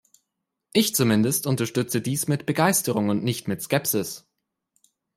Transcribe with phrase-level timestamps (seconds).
[0.73, 4.27] Ich zumindest unterstütze dies mit Begeisterung und nicht mit Skepsis.